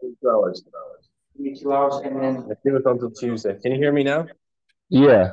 [0.00, 0.64] Two hours.
[1.36, 3.56] Give me two hours and then I think it's until Tuesday.
[3.60, 4.26] Can you hear me now?
[4.88, 5.32] Yeah.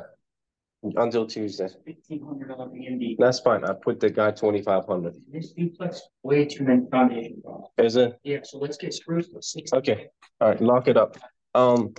[0.82, 1.68] Until Tuesday.
[1.84, 3.16] fifteen hundred dollar B.
[3.18, 3.64] That's fine.
[3.64, 5.14] I put the guy twenty-five hundred.
[5.28, 7.70] This duplex, way too many foundation problems.
[7.78, 8.18] Is it?
[8.22, 9.72] Yeah, so let's get screwed for six.
[9.72, 10.08] Okay,
[10.40, 11.16] all right, lock it up.
[11.54, 11.94] Um,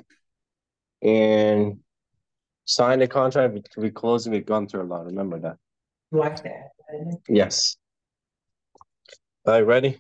[1.02, 1.80] and
[2.64, 5.58] sign the contract, we, we closing with Gunter Law, remember that?
[6.14, 7.18] Do I have to that?
[7.28, 7.76] Yes.
[9.46, 10.00] All right, ready?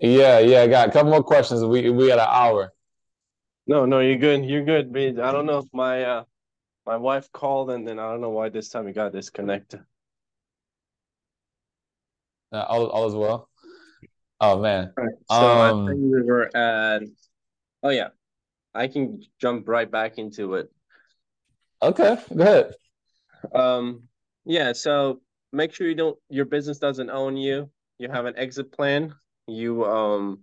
[0.00, 1.64] Yeah, yeah, I got a couple more questions.
[1.64, 2.72] We we got an hour.
[3.66, 6.24] No, no, you're good, you're good, I don't know if my, uh,
[6.86, 9.80] my wife called and then I don't know why this time we got disconnected.
[12.50, 13.50] Uh, all all is well.
[14.40, 14.92] Oh man.
[14.96, 17.02] So I Um, think we were at,
[17.82, 18.08] oh yeah,
[18.74, 20.70] I can jump right back into it.
[21.82, 22.74] Okay, go ahead.
[23.54, 24.04] Um,
[24.46, 25.20] yeah, so
[25.52, 27.70] make sure you don't, your business doesn't own you.
[27.98, 29.14] You have an exit plan.
[29.48, 30.40] You, um,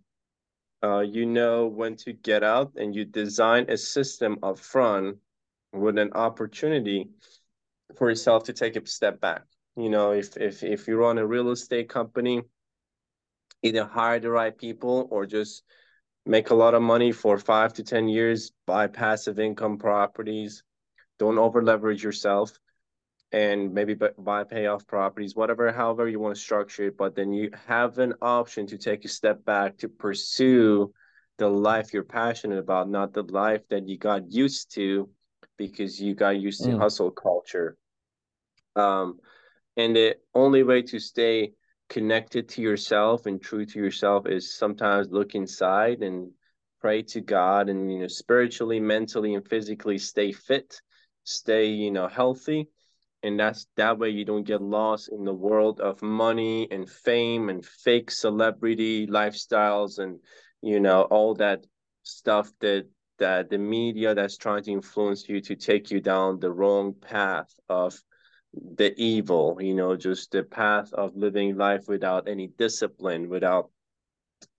[0.84, 5.18] uh, you know when to get out and you design a system up front
[5.72, 7.10] with an opportunity
[7.98, 9.44] for yourself to take a step back.
[9.78, 12.42] You know, if, if, if you run a real estate company,
[13.62, 15.64] either hire the right people or just
[16.26, 20.64] make a lot of money for five to 10 years, buy passive income properties.
[21.20, 22.58] Don't over leverage yourself
[23.32, 26.98] and maybe bu- buy payoff properties, whatever, however you want to structure it.
[26.98, 30.94] But then you have an option to take a step back to pursue
[31.38, 35.10] the life you're passionate about, not the life that you got used to
[35.58, 36.80] because you got used to Mm.
[36.80, 37.78] hustle culture.
[38.76, 39.20] Um,
[39.78, 41.54] and the only way to stay
[41.90, 46.32] connected to yourself and true to yourself is sometimes look inside and
[46.82, 50.82] pray to God and you know spiritually, mentally, and physically stay fit,
[51.24, 52.68] stay you know healthy,
[53.26, 57.50] and that's that way you don't get lost in the world of money and fame
[57.50, 60.20] and fake celebrity lifestyles and
[60.62, 61.66] you know all that
[62.04, 62.86] stuff that
[63.20, 67.54] that the media that's trying to influence you to take you down the wrong path
[67.70, 68.02] of
[68.78, 73.70] the evil, you know, just the path of living life without any discipline, without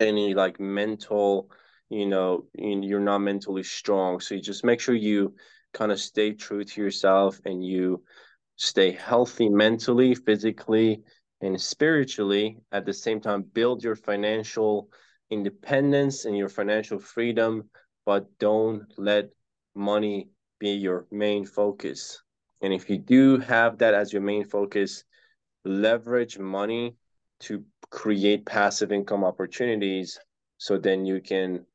[0.01, 1.51] any like mental,
[1.89, 4.21] you know, you- you're not mentally strong.
[4.21, 5.37] So you just make sure you
[5.73, 8.05] kind of stay true to yourself and you
[8.57, 11.03] stay healthy mentally, physically,
[11.41, 12.59] and spiritually.
[12.73, 14.91] At the same time, build your financial
[15.31, 17.69] independence and your financial freedom,
[18.05, 19.31] but don't let
[19.75, 22.23] money be your main focus.
[22.63, 25.05] And if you do have that as your main focus,
[25.65, 26.97] leverage money
[27.41, 30.19] to create passive income opportunities
[30.59, 31.67] so then you can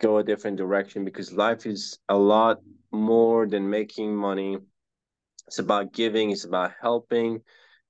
[0.00, 2.60] go a different direction because life is a lot
[2.92, 4.58] more than making money.
[5.48, 7.40] It's about giving, it's about helping,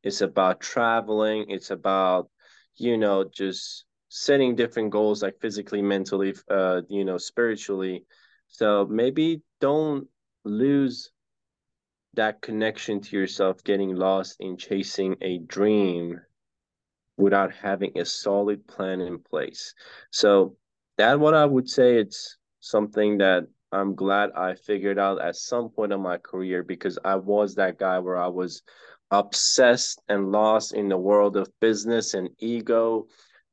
[0.04, 2.30] it's about traveling, it's about,
[2.76, 8.04] you know, just setting different goals like physically, mentally, uh, you know, spiritually.
[8.46, 10.06] So maybe don't
[10.44, 11.10] lose
[12.14, 16.20] that connection to yourself getting lost in chasing a dream
[17.16, 19.74] without having a solid plan in place.
[20.12, 20.56] So
[20.96, 25.68] that what I would say it's something that I'm glad I figured out at some
[25.68, 28.62] point in my career because I was that guy where I was
[29.10, 33.06] obsessed and lost in the world of business and ego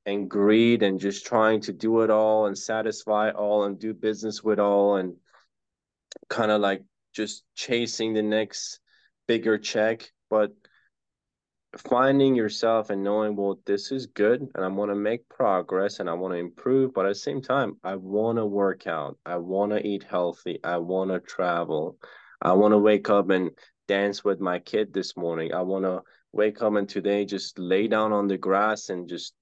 [0.05, 4.43] and greed and just trying to do it all and satisfy all and do business
[4.43, 5.15] with all and
[6.29, 6.83] kind of like
[7.13, 8.79] just chasing the next
[9.27, 10.51] bigger check, but
[11.77, 16.09] finding yourself and knowing, well, this is good and I want to make progress and
[16.09, 19.17] I want to improve, but at the same time, I want to work out.
[19.25, 20.59] I want to eat healthy.
[20.63, 21.97] I want to travel.
[22.41, 23.51] I want to wake up and
[23.87, 25.53] dance with my kid this morning.
[25.53, 26.01] I want to
[26.31, 29.33] wake up and today just lay down on the grass and just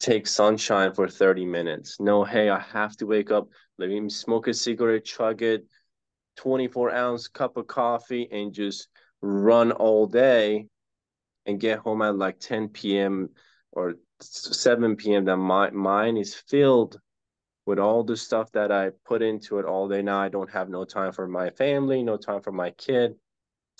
[0.00, 1.96] take sunshine for 30 minutes.
[2.00, 3.48] No, hey, I have to wake up,
[3.78, 5.64] let me smoke a cigarette, chug it,
[6.36, 8.88] 24 ounce cup of coffee, and just
[9.22, 10.66] run all day
[11.46, 13.30] and get home at like 10 p.m.
[13.72, 15.24] or 7 p.m.
[15.24, 16.98] That my mind is filled
[17.66, 20.02] with all the stuff that I put into it all day.
[20.02, 23.14] Now I don't have no time for my family, no time for my kid.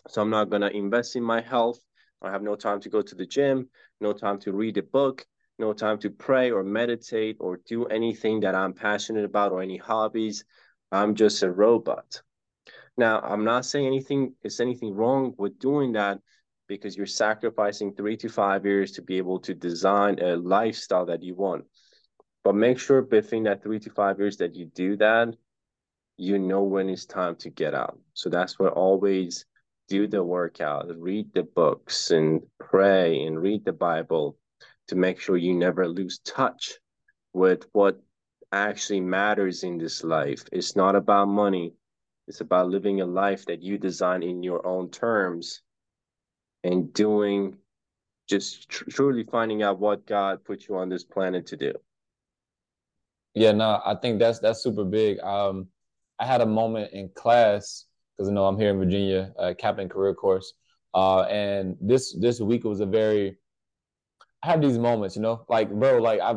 [0.08, 1.78] So I'm not gonna invest in my health.
[2.22, 3.68] I have no time to go to the gym,
[4.00, 5.26] no time to read a book,
[5.58, 9.76] no time to pray or meditate or do anything that I'm passionate about or any
[9.76, 10.44] hobbies.
[10.90, 12.22] I'm just a robot.
[12.96, 16.20] Now, I'm not saying anything is anything wrong with doing that
[16.66, 21.22] because you're sacrificing three to five years to be able to design a lifestyle that
[21.22, 21.64] you want.
[22.42, 25.34] But make sure between that three to five years that you do that,
[26.16, 27.98] you know when it's time to get out.
[28.14, 29.44] So that's what always
[29.88, 34.38] do the workout, read the books and pray and read the Bible
[34.88, 36.78] to make sure you never lose touch
[37.32, 38.00] with what
[38.52, 40.44] actually matters in this life.
[40.52, 41.74] It's not about money.
[42.28, 45.62] It's about living a life that you design in your own terms
[46.64, 47.56] and doing
[48.26, 51.72] just tr- truly finding out what God put you on this planet to do.
[53.34, 55.20] Yeah, no, I think that's that's super big.
[55.20, 55.68] Um,
[56.18, 57.84] I had a moment in class
[58.16, 60.54] because you know I'm here in Virginia, uh, captain career course,
[60.94, 63.36] uh, and this this week was a very.
[64.42, 66.36] I have these moments, you know, like bro, like I,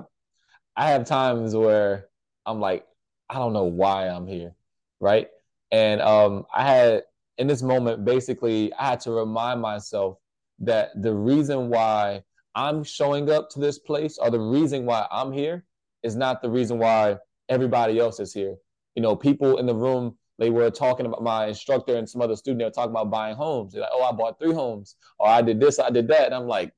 [0.76, 2.08] I have times where
[2.46, 2.86] I'm like,
[3.30, 4.56] I don't know why I'm here,
[5.00, 5.28] right?
[5.72, 7.04] And um, I had
[7.38, 10.18] in this moment, basically, I had to remind myself
[10.60, 12.24] that the reason why
[12.56, 15.64] I'm showing up to this place or the reason why I'm here
[16.04, 17.18] is not the reason why
[17.50, 18.56] everybody else is here.
[18.96, 22.36] You know, people in the room, they were talking about my instructor and some other
[22.36, 23.74] student, they were talking about buying homes.
[23.74, 26.26] They're like, oh, I bought three homes, or I did this, I did that.
[26.26, 26.74] And I'm like,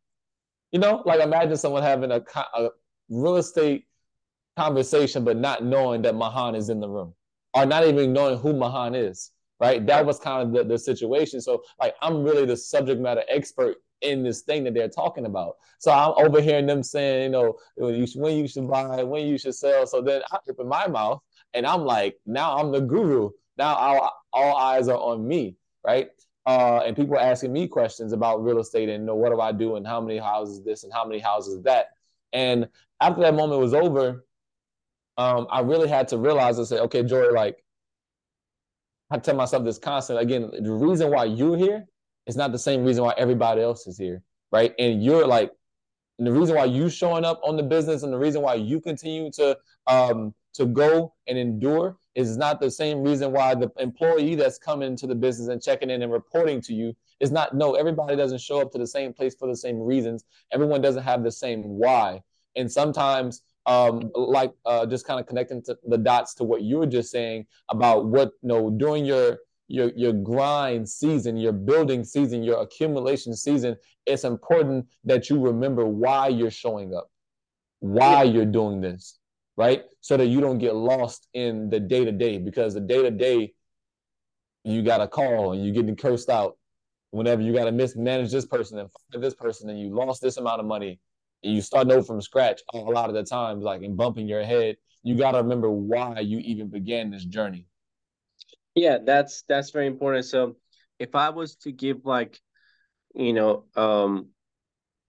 [0.71, 2.21] you know, like imagine someone having a,
[2.53, 2.69] a
[3.09, 3.85] real estate
[4.57, 7.13] conversation, but not knowing that Mahan is in the room,
[7.53, 9.85] or not even knowing who Mahan is right?
[9.85, 11.41] That was kind of the, the situation.
[11.41, 15.56] So like I'm really the subject matter expert in this thing that they're talking about.
[15.79, 19.27] So I'm overhearing them saying, you know, when you should, when you should buy, when
[19.27, 19.85] you should sell.
[19.85, 21.21] So then I open my mouth
[21.53, 23.31] and I'm like, now I'm the guru.
[23.57, 26.09] Now all, all eyes are on me, right?
[26.45, 29.41] Uh, and people are asking me questions about real estate and you know what do
[29.41, 31.89] I do and how many houses this and how many houses that.
[32.31, 32.69] And
[33.01, 34.25] after that moment was over,
[35.17, 37.57] um, I really had to realize and say, okay, Joy, like
[39.11, 41.85] I tell myself this constant Again, the reason why you're here
[42.27, 44.21] is not the same reason why everybody else is here,
[44.51, 44.73] right?
[44.77, 45.51] And you're like,
[46.19, 48.79] and the reason why you showing up on the business and the reason why you
[48.79, 49.57] continue to
[49.88, 54.95] um to go and endure is not the same reason why the employee that's coming
[54.97, 58.41] to the business and checking in and reporting to you is not no everybody doesn't
[58.41, 61.63] show up to the same place for the same reasons everyone doesn't have the same
[61.63, 62.21] why
[62.56, 66.80] and sometimes um, like uh, just kind of connecting to the dots to what you
[66.80, 69.38] were just saying about what you know during your
[69.68, 75.85] your your grind season, your building season, your accumulation season, it's important that you remember
[75.85, 77.11] why you're showing up,
[77.80, 79.19] why you're doing this,
[79.56, 79.83] right?
[80.02, 83.11] So that you don't get lost in the day to day because the day to
[83.11, 83.54] day
[84.64, 86.57] you got a call and you're getting cursed out
[87.11, 90.59] whenever you got to mismanage this person and this person and you lost this amount
[90.59, 90.99] of money
[91.41, 94.77] you start over from scratch a lot of the times, like in bumping your head,
[95.03, 97.65] you got to remember why you even began this journey.
[98.75, 100.25] Yeah, that's that's very important.
[100.25, 100.55] So
[100.99, 102.39] if I was to give like,
[103.15, 104.29] you know, um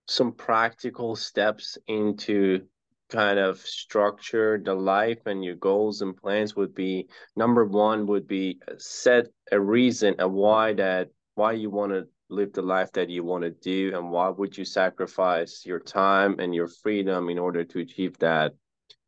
[0.08, 2.62] some practical steps into
[3.10, 8.26] kind of structure the life and your goals and plans would be number one would
[8.26, 13.10] be set a reason a why that why you want to live the life that
[13.10, 17.38] you want to do and why would you sacrifice your time and your freedom in
[17.38, 18.54] order to achieve that?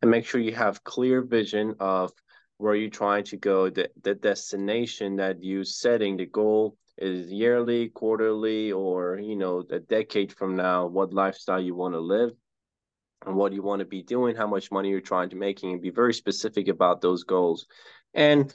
[0.01, 2.13] And make sure you have clear vision of
[2.59, 6.17] where you're trying to go the, the destination that you setting.
[6.17, 11.75] The goal is yearly quarterly or you know a decade from now what lifestyle you
[11.75, 12.31] want to live
[13.27, 15.81] and what you want to be doing how much money you're trying to making and
[15.81, 17.67] be very specific about those goals.
[18.15, 18.55] And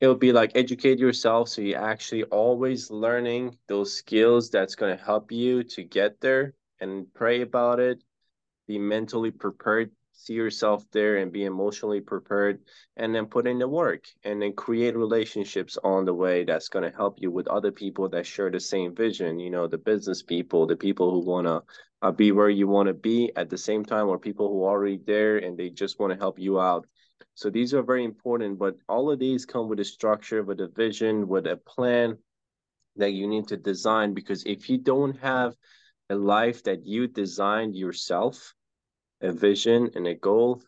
[0.00, 5.04] it'll be like educate yourself so you're actually always learning those skills that's going to
[5.04, 8.02] help you to get there and pray about it.
[8.66, 12.60] Be mentally prepared see yourself there and be emotionally prepared
[12.96, 16.88] and then put in the work and then create relationships on the way that's going
[16.88, 20.22] to help you with other people that share the same vision you know the business
[20.22, 21.62] people the people who want to
[22.02, 24.70] uh, be where you want to be at the same time or people who are
[24.70, 26.86] already there and they just want to help you out
[27.34, 30.68] so these are very important but all of these come with a structure with a
[30.68, 32.16] vision with a plan
[32.96, 35.54] that you need to design because if you don't have
[36.10, 38.54] a life that you designed yourself
[39.20, 40.62] a vision and a goal,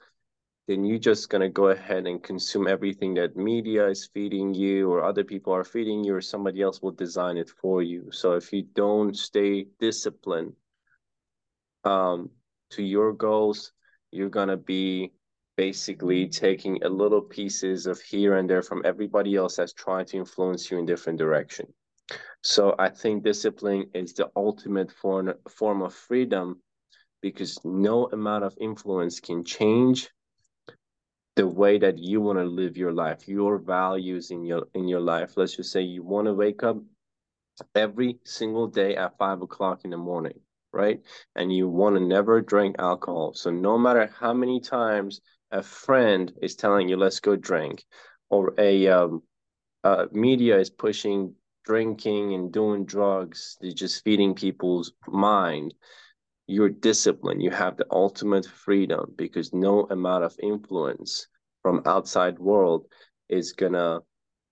[0.67, 4.91] then you're just going to go ahead and consume everything that media is feeding you
[4.91, 8.11] or other people are feeding you or somebody else will design it for you.
[8.11, 10.55] So if you don't stay disciplined
[11.85, 12.31] um,
[12.71, 13.73] to your goals,
[14.11, 15.13] you're going to be
[15.57, 20.19] basically taking a little pieces of here and there from everybody else that's trying to
[20.19, 21.67] influence you in different direction.
[22.43, 26.63] So I think discipline is the ultimate form, form of freedom
[27.23, 30.11] because no amount of influence can change
[31.35, 35.01] the way that you want to live your life, your values in your in your
[35.01, 35.37] life.
[35.37, 36.79] Let's just say you want to wake up
[37.75, 40.41] every single day at five o'clock in the morning,
[40.73, 41.01] right?
[41.35, 43.35] And you want to never drink alcohol.
[43.35, 47.85] So no matter how many times a friend is telling you let's go drink,
[48.31, 49.23] or a um,
[49.85, 51.35] uh, media is pushing
[51.65, 55.75] drinking and doing drugs, they're just feeding people's mind.
[56.47, 57.43] You're disciplined.
[57.43, 61.27] You have the ultimate freedom because no amount of influence
[61.63, 62.87] from outside world
[63.29, 64.01] is gonna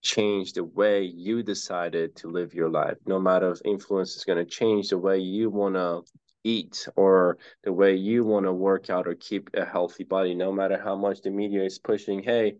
[0.03, 2.99] change the way you decided to live your life.
[3.07, 6.01] No matter of influence is gonna change the way you wanna
[6.45, 10.53] eat or the way you want to work out or keep a healthy body no
[10.53, 12.57] matter how much the media is pushing hey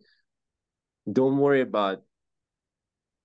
[1.13, 2.03] don't worry about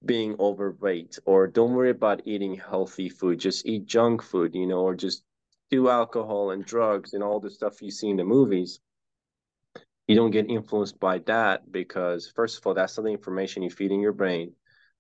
[0.05, 4.81] being overweight or don't worry about eating healthy food just eat junk food you know
[4.81, 5.23] or just
[5.69, 8.79] do alcohol and drugs and all the stuff you see in the movies,
[10.07, 13.69] you don't get influenced by that because first of all, that's not the information you
[13.69, 14.53] feed in your brain.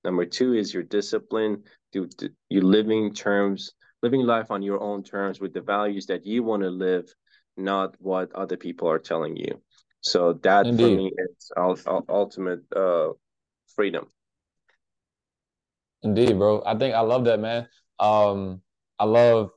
[0.03, 1.63] Number two is your discipline.
[1.91, 2.07] Do
[2.49, 6.63] you living terms, living life on your own terms with the values that you want
[6.63, 7.13] to live,
[7.57, 9.61] not what other people are telling you.
[10.01, 10.83] So that Indeed.
[10.83, 11.51] for me is
[12.09, 13.09] ultimate uh,
[13.75, 14.07] freedom.
[16.03, 16.63] Indeed, bro.
[16.65, 17.67] I think I love that, man.
[17.99, 18.61] Um,
[18.97, 19.51] I love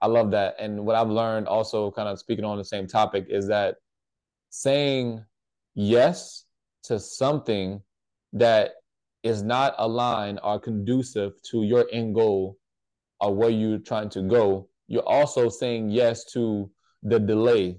[0.00, 0.56] I love that.
[0.58, 3.76] And what I've learned also kind of speaking on the same topic is that
[4.50, 5.24] saying
[5.74, 6.44] yes
[6.84, 7.80] to something
[8.32, 8.72] that
[9.22, 12.58] is not aligned or conducive to your end goal
[13.22, 16.68] or where you're trying to go, you're also saying yes to
[17.02, 17.78] the delay,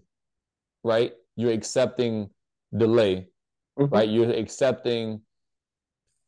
[0.84, 1.12] right?
[1.36, 2.30] You're accepting
[2.76, 3.28] delay,
[3.78, 3.94] mm-hmm.
[3.94, 4.10] right?
[4.10, 5.22] You're accepting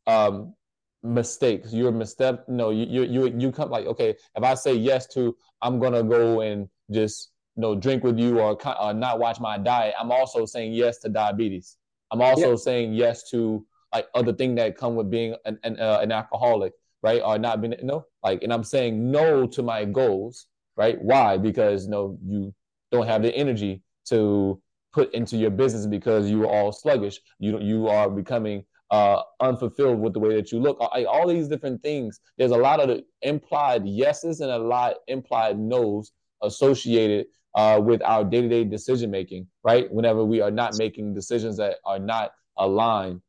[0.06, 0.54] um,
[1.02, 1.74] mistakes.
[1.74, 2.40] You're mistake.
[2.48, 4.16] No, you you you you come like okay.
[4.36, 8.40] If I say yes to, I'm gonna go and just you know drink with you
[8.40, 9.96] or, or not watch my diet.
[10.00, 11.78] I'm also saying yes to diabetes.
[12.12, 12.56] I'm also yeah.
[12.58, 16.74] saying yes to like other thing that come with being an an, uh, an alcoholic,
[17.06, 17.22] right?
[17.24, 21.00] Or not being you know like, and I'm saying no to my goals, right?
[21.00, 21.38] Why?
[21.38, 22.54] Because you know you
[22.92, 24.60] don't have the energy to
[24.92, 27.20] put into your business because you are all sluggish.
[27.38, 30.78] You you are becoming uh, unfulfilled with the way that you look.
[30.80, 32.20] All, all these different things.
[32.40, 38.24] There's a lot of implied yeses and a lot implied nos associated uh, with our
[38.24, 39.46] day-to-day decision making.
[39.64, 43.22] Right, whenever we are not making decisions that are not aligned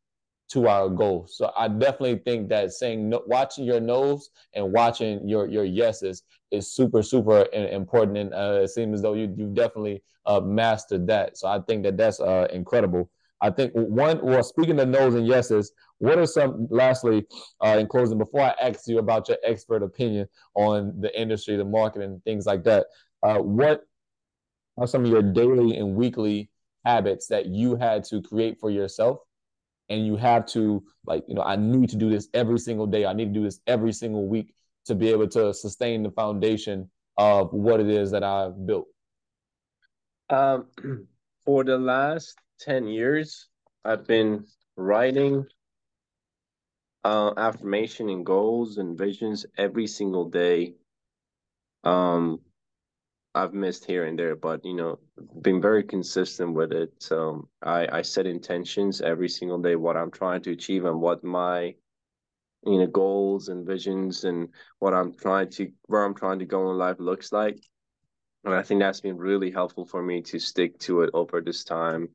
[0.48, 1.36] to our goals.
[1.36, 6.22] So I definitely think that saying no, watching your nose and watching your your yeses
[6.50, 11.06] is super super important, and uh, it seems as though you you've definitely uh, mastered
[11.08, 11.36] that.
[11.36, 13.10] So I think that that's uh, incredible.
[13.40, 17.26] I think one, well, speaking of no's and yeses, what are some, lastly,
[17.60, 21.64] uh, in closing, before I ask you about your expert opinion on the industry, the
[21.64, 22.86] market, and things like that,
[23.22, 23.82] uh, what
[24.78, 26.50] are some of your daily and weekly
[26.86, 29.18] habits that you had to create for yourself?
[29.88, 33.06] And you have to, like, you know, I need to do this every single day.
[33.06, 34.54] I need to do this every single week
[34.86, 38.86] to be able to sustain the foundation of what it is that I've built.
[40.28, 40.66] Um,
[41.44, 43.48] for the last 10 years,
[43.84, 45.46] I've been writing
[47.04, 50.74] uh, affirmation and goals and visions every single day.
[51.84, 52.40] Um,
[53.36, 54.98] I've missed here and there, but you know,
[55.42, 56.92] been very consistent with it.
[56.98, 61.22] So I, I set intentions every single day, what I'm trying to achieve and what
[61.22, 61.74] my
[62.64, 64.48] you know goals and visions and
[64.80, 67.58] what I'm trying to where I'm trying to go in life looks like.
[68.44, 71.64] And I think that's been really helpful for me to stick to it over this
[71.64, 72.08] time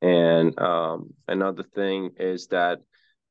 [0.00, 2.80] and um, another thing is that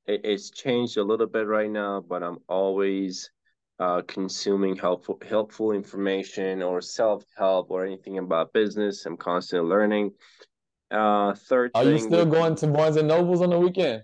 [0.05, 3.31] it, it's changed a little bit right now, but I'm always
[3.79, 9.05] uh, consuming helpful helpful information or self help or anything about business.
[9.05, 10.13] I'm constantly learning.
[10.89, 14.03] Uh, third, are you still going to Barnes and Nobles on the weekend?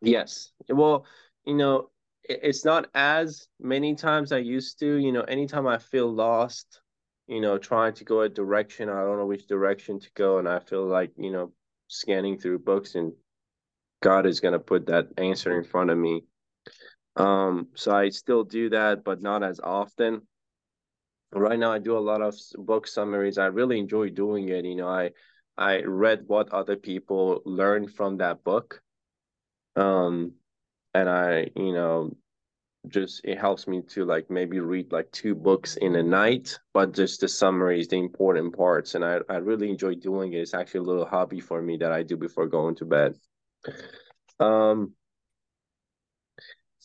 [0.00, 0.52] Yes.
[0.68, 1.04] Well,
[1.44, 1.90] you know,
[2.24, 4.96] it's not as many times I used to.
[4.96, 6.80] You know, anytime I feel lost,
[7.26, 10.48] you know, trying to go a direction, I don't know which direction to go, and
[10.48, 11.52] I feel like you know,
[11.88, 13.12] scanning through books and
[14.02, 16.24] God is gonna put that answer in front of me.
[17.16, 20.22] Um, so I still do that, but not as often.
[21.32, 23.38] Right now, I do a lot of book summaries.
[23.38, 24.64] I really enjoy doing it.
[24.64, 25.12] You know, I
[25.56, 28.82] I read what other people learned from that book.
[29.76, 30.32] Um,
[30.94, 32.16] and I, you know,
[32.88, 36.94] just it helps me to like maybe read like two books in a night, but
[36.94, 38.94] just the summaries, the important parts.
[38.94, 40.38] And I, I really enjoy doing it.
[40.40, 43.16] It's actually a little hobby for me that I do before going to bed.
[44.38, 44.94] Um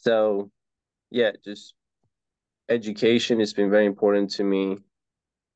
[0.05, 0.51] so
[1.09, 1.74] yeah, just
[2.69, 4.77] education has been very important to me,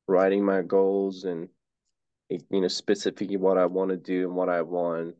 [0.08, 1.48] writing my goals and
[2.28, 5.14] you know specifically what I want to do and what I want,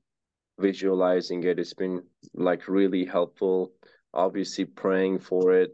[0.59, 1.59] visualizing it.
[1.59, 2.03] It's been
[2.35, 3.73] like really helpful.
[4.13, 5.71] Obviously, praying for it.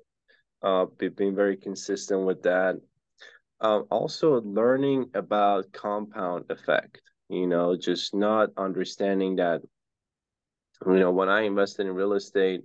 [0.63, 0.87] Uh,
[1.17, 2.77] being very consistent with that.
[3.61, 7.01] Um, also learning about compound effect.
[7.31, 9.63] You know, just not understanding that.
[10.87, 12.63] You know, when I invested in real estate,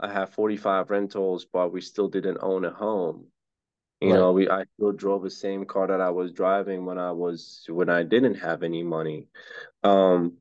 [0.00, 3.26] I have 45 rentals, but we still didn't own a home.
[4.00, 4.18] You right.
[4.18, 7.64] know, we I still drove the same car that I was driving when I was
[7.68, 9.26] when I didn't have any money.
[9.82, 10.34] Um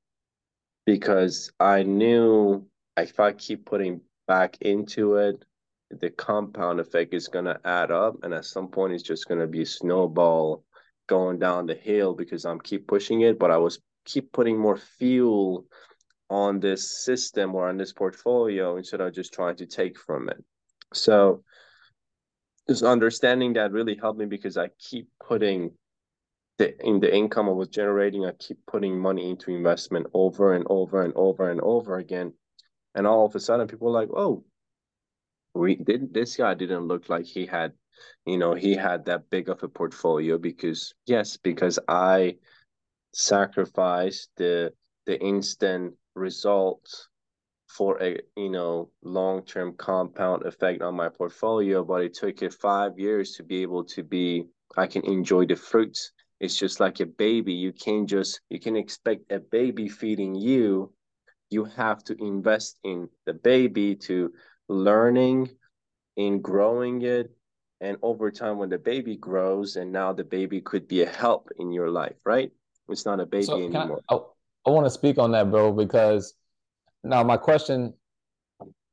[0.86, 5.44] because I knew if I keep putting back into it,
[5.90, 9.64] the compound effect is gonna add up and at some point it's just gonna be
[9.64, 10.64] a snowball
[11.08, 14.78] going down the hill because I'm keep pushing it, but I was keep putting more
[14.78, 15.66] fuel
[16.30, 20.44] on this system or on this portfolio instead of just trying to take from it.
[20.94, 21.44] So
[22.68, 25.72] just understanding that really helped me because I keep putting
[26.58, 30.66] the in the income I was generating, I keep putting money into investment over and
[30.70, 32.34] over and over and over again.
[32.96, 34.44] And all of a sudden people are like, oh,
[35.54, 36.14] we didn't.
[36.14, 37.74] this guy didn't look like he had,
[38.26, 42.38] you know, he had that big of a portfolio because yes, because I
[43.14, 44.74] sacrificed the
[45.06, 47.08] the instant results
[47.68, 52.98] for a you know long-term compound effect on my portfolio but it took it five
[52.98, 54.46] years to be able to be
[54.78, 56.12] i can enjoy the fruits.
[56.40, 57.54] It's just like a baby.
[57.54, 60.94] You can't just you can expect a baby feeding you.
[61.50, 64.34] You have to invest in the baby to
[64.68, 65.50] learning
[66.16, 67.32] in growing it.
[67.80, 71.50] And over time when the baby grows and now the baby could be a help
[71.58, 72.52] in your life right?
[72.90, 74.02] It's not a baby so anymore.
[74.10, 74.34] I, oh,
[74.68, 76.34] I want to speak on that, bro, because
[77.02, 77.94] now my question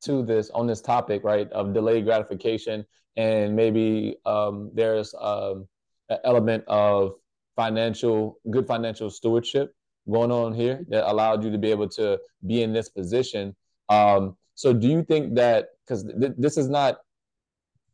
[0.04, 5.66] to this on this topic, right, of delayed gratification, and maybe um, there's um,
[6.10, 7.14] an element of
[7.56, 9.74] financial, good financial stewardship
[10.08, 13.56] going on here that allowed you to be able to be in this position.
[13.88, 16.98] Um, so, do you think that because th- this is not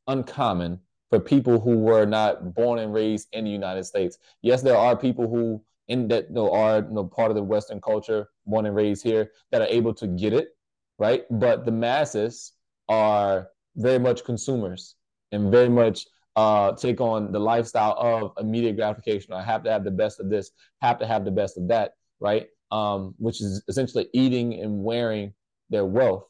[0.06, 4.18] uncommon for people who were not born and raised in the United States?
[4.42, 7.42] Yes, there are people who in that you know, are you know, part of the
[7.42, 10.50] Western culture, born and raised here, that are able to get it,
[10.98, 11.24] right?
[11.30, 12.52] But the masses
[12.88, 14.94] are very much consumers
[15.32, 19.34] and very much uh, take on the lifestyle of immediate gratification.
[19.34, 21.92] I have to have the best of this, have to have the best of that,
[22.20, 22.46] right?
[22.70, 25.34] Um, which is essentially eating and wearing
[25.70, 26.24] their wealth.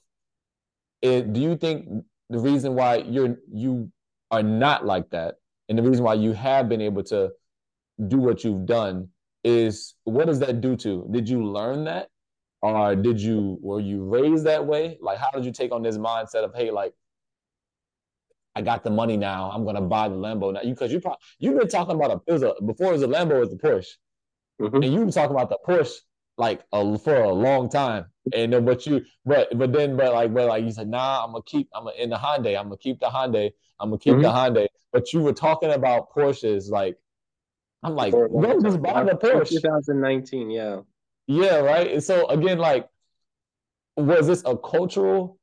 [1.03, 1.87] It, do you think
[2.31, 3.92] the reason why you're you
[4.31, 5.35] are not like that,
[5.68, 7.31] and the reason why you have been able to
[8.09, 9.09] do what you've done
[9.44, 11.09] is what does that do to?
[11.11, 12.09] Did you learn that?
[12.62, 14.98] Or did you were you raised that way?
[15.00, 16.92] Like how did you take on this mindset of hey, like
[18.55, 19.50] I got the money now.
[19.50, 20.61] I'm gonna buy the Lambo now.
[20.62, 23.03] You because you probably you've been talking about a it was a before it was
[23.03, 23.87] a Lambo, it was the Porsche.
[24.61, 24.76] Mm-hmm.
[24.76, 26.00] And you been talking about the Porsche
[26.37, 28.07] like a, for a long time.
[28.35, 31.33] And then but you but but then but like but like you said, nah, I'm
[31.33, 34.14] gonna keep I'm gonna in the Hyundai, I'm gonna keep the Hyundai, I'm gonna keep
[34.14, 34.22] mm-hmm.
[34.22, 34.66] the Hyundai.
[34.92, 36.96] But you were talking about Porsches like
[37.83, 39.51] I'm like, go just buy the Porsche.
[39.51, 40.81] 2019, yeah.
[41.27, 41.93] Yeah, right.
[41.93, 42.88] And so again, like,
[43.97, 45.38] was this a cultural?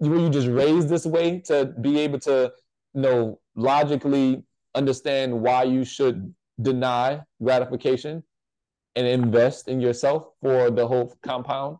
[0.00, 2.52] Were you just raised this way to be able to,
[2.94, 4.42] you know, logically
[4.74, 8.22] understand why you should deny gratification
[8.96, 11.78] and invest in yourself for the whole compound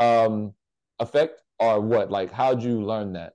[0.00, 0.52] um,
[0.98, 2.10] effect, or what?
[2.10, 3.34] Like, how'd you learn that?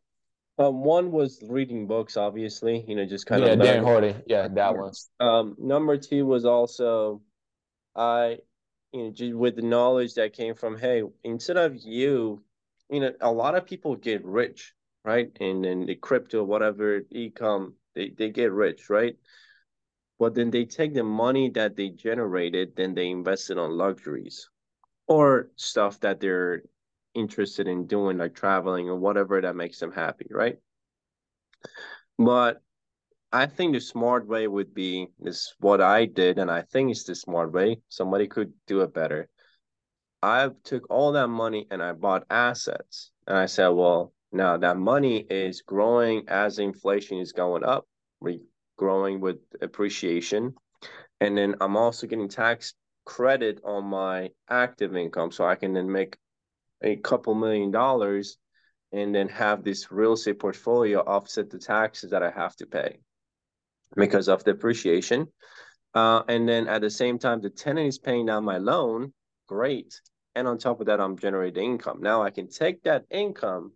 [0.60, 3.60] Um, one was reading books, obviously, you know, just kind yeah, of.
[3.60, 4.16] Yeah, Darren Hardy.
[4.26, 4.92] Yeah, that one.
[5.20, 7.22] Um, number two was also,
[7.96, 8.38] I,
[8.92, 12.44] you know, just with the knowledge that came from, hey, instead of you,
[12.90, 14.74] you know, a lot of people get rich
[15.08, 15.32] right?
[15.40, 19.16] And then the crypto, whatever e-com, they, they get rich, right?
[20.20, 24.50] But then they take the money that they generated, then they invest it on luxuries
[25.08, 26.64] or stuff that they're
[27.18, 30.58] interested in doing, like traveling or whatever that makes them happy, right?
[32.18, 32.62] But
[33.32, 37.04] I think the smart way would be is what I did, and I think it's
[37.04, 37.82] the smart way.
[37.90, 39.28] Somebody could do it better.
[40.24, 43.12] I took all that money and I bought assets.
[43.28, 47.86] And I said, well, now that money is growing as inflation is going up,
[48.20, 48.40] We're
[48.78, 50.56] growing with appreciation.
[51.22, 52.74] And then I'm also getting tax
[53.06, 55.32] credit on my active income.
[55.32, 56.18] So I can then make
[56.84, 58.38] a couple million dollars
[58.92, 63.00] and then have this real estate portfolio offset the taxes that I have to pay
[63.96, 65.28] because of depreciation.
[65.94, 69.14] Uh, and then at the same time, the tenant is paying down my loan.
[69.48, 70.00] Great.
[70.36, 72.00] And on top of that, I'm generating income.
[72.02, 73.72] Now I can take that income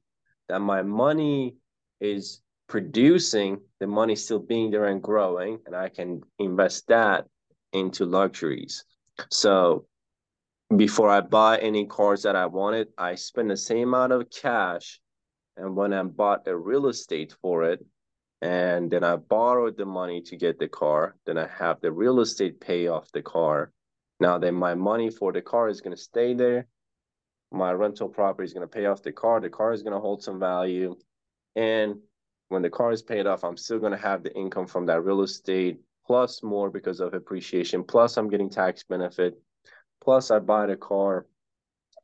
[0.47, 1.55] that my money
[1.99, 7.25] is producing, the money still being there and growing, and I can invest that
[7.73, 8.85] into luxuries.
[9.29, 9.85] So
[10.75, 14.99] before I buy any cars that I wanted, I spend the same amount of cash.
[15.57, 17.85] And when I bought a real estate for it,
[18.41, 21.15] and then I borrowed the money to get the car.
[21.25, 23.71] Then I have the real estate pay off the car.
[24.19, 26.67] Now then my money for the car is going to stay there.
[27.51, 29.39] My rental property is going to pay off the car.
[29.39, 30.95] The car is going to hold some value.
[31.55, 31.97] And
[32.49, 35.03] when the car is paid off, I'm still going to have the income from that
[35.03, 37.83] real estate plus more because of appreciation.
[37.83, 39.39] Plus I'm getting tax benefit.
[40.03, 41.27] Plus I buy the car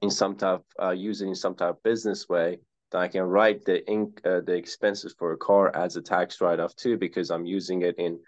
[0.02, 2.60] in some type, uh, using some type of business way
[2.92, 6.40] that I can write the ink uh, the expenses for a car as a tax
[6.40, 8.20] write off too because I'm using it in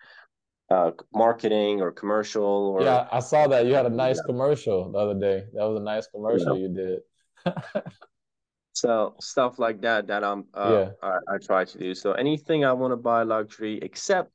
[0.69, 2.43] uh, marketing or commercial.
[2.43, 4.23] Or, yeah, I saw that you had a nice yeah.
[4.25, 5.45] commercial the other day.
[5.53, 6.67] That was a nice commercial yeah.
[6.67, 6.99] you did.
[8.73, 11.07] so stuff like that that I'm uh, yeah.
[11.07, 11.93] I, I try to do.
[11.93, 14.31] So anything I want to buy luxury except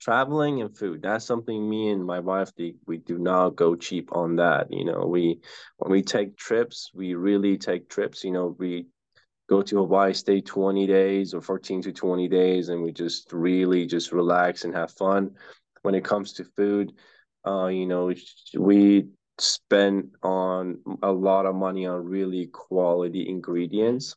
[0.00, 2.52] traveling and food that's something me and my wife
[2.86, 5.06] we do not go cheap on that you know.
[5.06, 5.40] We
[5.78, 8.54] when we take trips we really take trips you know.
[8.58, 8.86] We
[9.48, 13.86] go to Hawaii, stay 20 days or 14 to 20 days, and we just really
[13.86, 15.30] just relax and have fun.
[15.82, 16.92] When it comes to food,
[17.46, 18.12] uh, you know,
[18.58, 24.16] we spend on a lot of money on really quality ingredients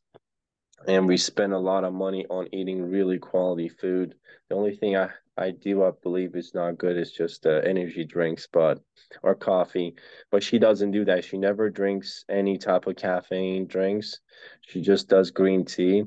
[0.88, 4.16] and we spend a lot of money on eating really quality food.
[4.50, 8.06] The only thing I, I do, I believe, is not good is just uh, energy
[8.06, 8.82] drinks, but
[9.24, 9.96] or coffee.
[10.32, 11.24] But she doesn't do that.
[11.24, 14.20] She never drinks any type of caffeine drinks.
[14.62, 16.06] She just does green tea.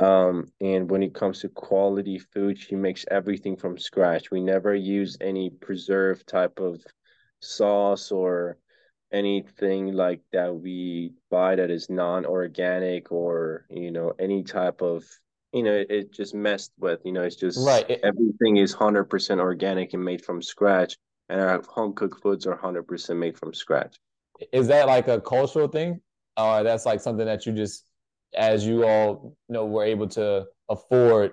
[0.00, 4.30] Um, and when it comes to quality food, she makes everything from scratch.
[4.30, 6.84] We never use any preserved type of
[7.40, 8.58] sauce or
[9.12, 15.04] anything like that we buy that is non-organic or you know any type of
[15.52, 19.92] you know it just messed with you know it's just right everything is 100% organic
[19.92, 20.96] and made from scratch
[21.32, 23.96] and our home cooked foods are 100% made from scratch.
[24.52, 26.00] Is that like a cultural thing?
[26.36, 27.84] Or that's like something that you just
[28.34, 31.32] as you all you know were able to afford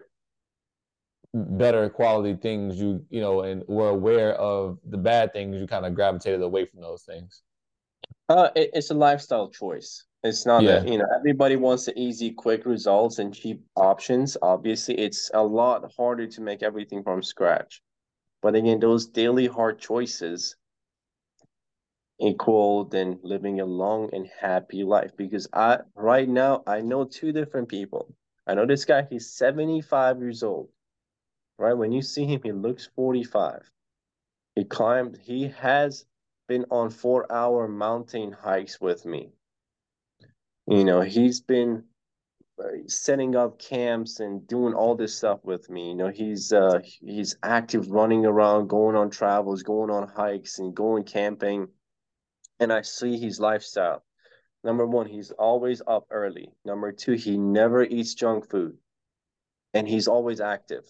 [1.33, 5.85] better quality things you you know and were aware of the bad things you kind
[5.85, 7.43] of gravitated away from those things
[8.29, 10.05] uh, it, it's a lifestyle choice.
[10.23, 10.79] It's not yeah.
[10.79, 14.37] that you know everybody wants the easy, quick results and cheap options.
[14.41, 17.81] Obviously, it's a lot harder to make everything from scratch.
[18.41, 20.55] But again, those daily hard choices
[22.21, 25.11] equal than living a long and happy life.
[25.17, 28.13] Because I right now I know two different people.
[28.45, 30.69] I know this guy, he's 75 years old.
[31.57, 31.73] Right?
[31.73, 33.69] When you see him, he looks 45.
[34.55, 36.05] He climbed, he has
[36.49, 39.29] been on four hour mountain hikes with me.
[40.67, 41.83] You know, he's been
[42.59, 45.89] uh, setting up camps and doing all this stuff with me.
[45.89, 50.75] You know, he's uh he's active running around, going on travels, going on hikes and
[50.75, 51.67] going camping.
[52.59, 54.03] And I see his lifestyle.
[54.63, 56.51] Number one, he's always up early.
[56.65, 58.75] Number two, he never eats junk food.
[59.73, 60.83] And he's always active.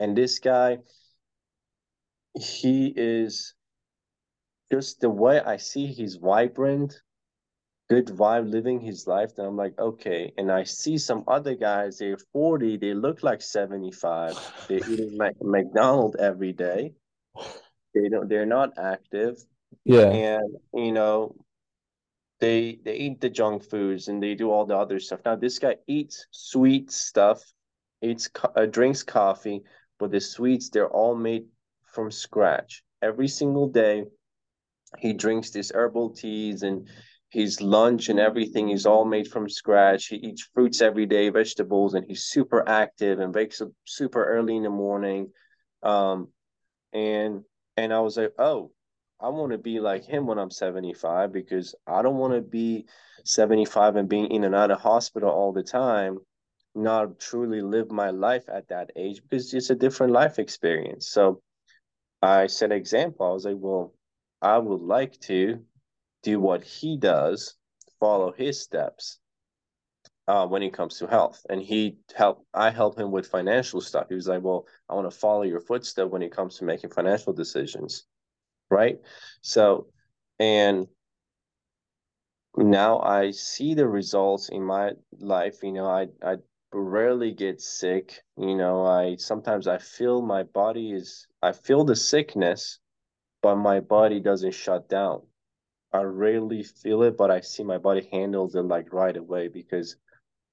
[0.00, 0.78] And this guy,
[2.34, 3.54] he is
[4.70, 7.00] just the way I see he's vibrant,
[7.88, 10.32] good vibe, living his life, then I'm like, okay.
[10.36, 14.38] And I see some other guys, they're 40, they look like 75.
[14.68, 16.94] They're eating Mac- McDonald's every day.
[17.94, 19.38] They don't they're not active.
[19.84, 20.10] Yeah.
[20.10, 21.36] And you know,
[22.40, 25.20] they they eat the junk foods and they do all the other stuff.
[25.24, 27.42] Now this guy eats sweet stuff,
[28.02, 29.62] eats uh, drinks coffee,
[29.98, 31.46] but the sweets they're all made
[31.84, 34.04] from scratch every single day
[34.98, 36.88] he drinks these herbal teas and
[37.30, 40.06] his lunch and everything is all made from scratch.
[40.06, 44.56] He eats fruits every day, vegetables, and he's super active and wakes up super early
[44.56, 45.30] in the morning.
[45.82, 46.28] Um,
[46.92, 47.42] and
[47.76, 48.70] and I was like, oh,
[49.20, 52.86] I want to be like him when I'm 75 because I don't want to be
[53.24, 56.18] 75 and being in and out of hospital all the time,
[56.74, 61.08] not truly live my life at that age because it's a different life experience.
[61.08, 61.40] So
[62.22, 63.26] I set an example.
[63.26, 63.92] I was like, well,
[64.42, 65.62] I would like to
[66.22, 67.54] do what he does,
[68.00, 69.18] follow his steps
[70.28, 71.44] uh, when it comes to health.
[71.48, 74.08] And he helped, I help him with financial stuff.
[74.08, 76.90] He was like, well, I want to follow your footsteps when it comes to making
[76.90, 78.04] financial decisions.
[78.70, 78.98] Right.
[79.42, 79.86] So,
[80.38, 80.88] and
[82.56, 85.62] now I see the results in my life.
[85.62, 86.36] You know, I, I
[86.72, 88.22] rarely get sick.
[88.36, 92.80] You know, I sometimes I feel my body is, I feel the sickness,
[93.46, 95.22] but my body doesn't shut down.
[95.92, 99.94] I rarely feel it, but I see my body handles it like right away because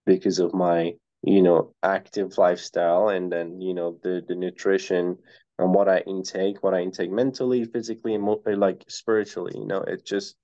[0.05, 5.17] because of my you know active lifestyle and then you know the the nutrition
[5.57, 9.53] and what I intake, what I intake mentally, physically, and like spiritually.
[9.55, 10.35] You know, it just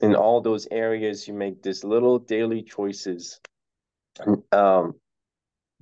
[0.00, 3.38] in all those areas you make these little daily choices.
[4.50, 4.94] Um,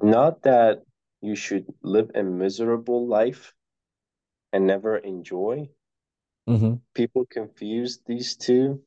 [0.03, 0.83] not that
[1.21, 3.55] you should live a miserable life
[4.55, 5.69] and never enjoy.
[6.49, 6.75] Mm-hmm.
[6.95, 8.83] People confuse these two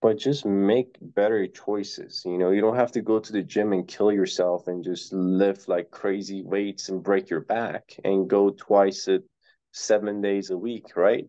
[0.00, 2.22] but just make better choices.
[2.24, 5.12] You know, you don't have to go to the gym and kill yourself and just
[5.12, 9.22] lift like crazy weights and break your back and go twice at
[9.72, 11.26] seven days a week, right?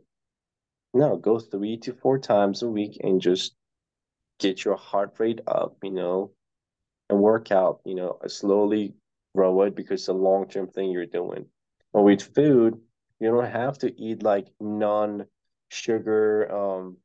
[0.94, 3.56] No, go three to four times a week and just
[4.40, 6.32] get your heart rate up, you know,
[7.10, 8.94] and work out, you know, slowly
[9.36, 11.46] grow it because it's a long term thing you're doing.
[11.92, 12.80] But with food,
[13.20, 15.26] you don't have to eat like non
[15.72, 16.98] sugar um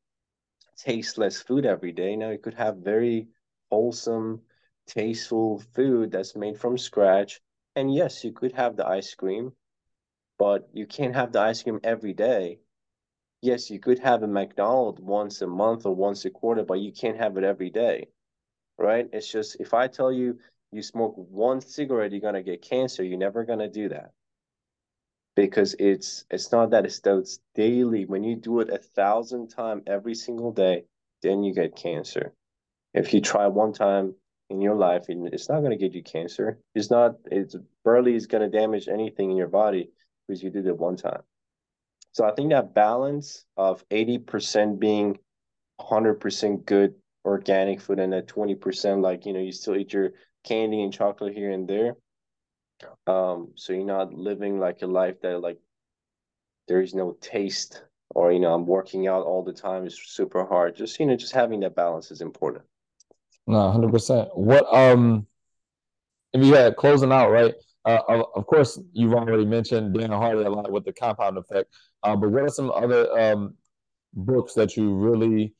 [0.77, 2.15] tasteless food every day.
[2.15, 3.27] Now you could have very
[3.71, 4.41] wholesome,
[4.87, 7.41] tasteful food that's made from scratch.
[7.75, 9.53] And yes, you could have the ice cream,
[10.37, 12.59] but you can't have the ice cream every day.
[13.41, 16.91] Yes, you could have a McDonald's once a month or once a quarter, but you
[16.91, 18.09] can't have it every day.
[18.77, 19.07] Right?
[19.13, 20.39] It's just if I tell you
[20.71, 24.11] you smoke one cigarette, you're gonna get cancer, you're never gonna do that
[25.37, 28.05] because it's it's not that it's, it's daily.
[28.05, 30.85] When you do it a thousand times every single day,
[31.21, 32.33] then you get cancer.
[32.93, 34.15] If you try one time
[34.49, 36.57] in your life, it's not going to get you cancer.
[36.73, 37.17] It's not.
[37.31, 39.91] It's barely is going to damage anything in your body
[40.27, 41.21] because you did it one time.
[42.13, 45.19] So I think that balance of eighty percent being
[45.79, 46.95] hundred percent good
[47.25, 50.91] organic food and that twenty percent like you know you still eat your candy and
[50.91, 51.95] chocolate here and there
[53.07, 55.59] um, so you're not living like a life that like
[56.67, 60.45] there is no taste or you know I'm working out all the time is super
[60.45, 60.75] hard.
[60.75, 62.65] Just you know, just having that balance is important.
[63.45, 64.29] No, hundred percent.
[64.33, 65.27] What um,
[66.33, 67.53] if you had closing out right?
[67.85, 71.73] Uh, of, of course, you've already mentioned Darren Hardy a lot with the compound effect.
[72.03, 73.55] Uh, but what are some other um
[74.13, 75.53] books that you really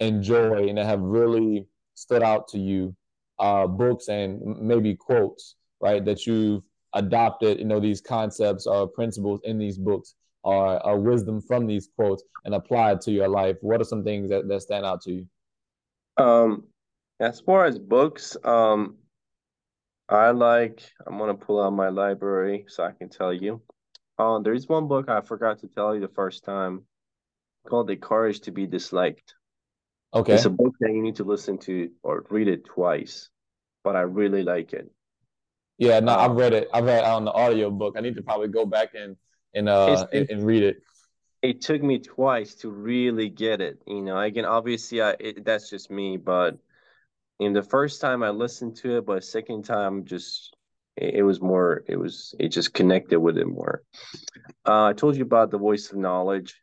[0.00, 2.94] enjoy and that have really stood out to you?
[3.38, 6.04] Uh, books and maybe quotes right?
[6.04, 6.62] That you've
[6.92, 11.88] adopted, you know, these concepts or principles in these books or, or wisdom from these
[11.96, 13.56] quotes and applied to your life.
[13.60, 15.26] What are some things that, that stand out to you?
[16.16, 16.64] Um,
[17.20, 18.96] as far as books, um,
[20.08, 23.62] I like, I'm going to pull out my library so I can tell you.
[24.18, 26.82] Um, there's one book I forgot to tell you the first time
[27.68, 29.34] called The Courage to be Disliked.
[30.12, 30.34] Okay.
[30.34, 33.30] It's a book that you need to listen to or read it twice,
[33.84, 34.90] but I really like it.
[35.80, 36.68] Yeah, no, I've read it.
[36.74, 37.94] I've read it on the audio book.
[37.96, 39.16] I need to probably go back and
[39.54, 40.82] and uh and, and, read it.
[41.40, 43.80] It took me twice to really get it.
[43.86, 46.58] You know, again, obviously, I it, that's just me, but
[47.38, 50.54] in the first time I listened to it, but second time, just
[50.98, 51.82] it, it was more.
[51.88, 53.82] It was it just connected with it more.
[54.68, 56.60] Uh, I told you about the voice of knowledge.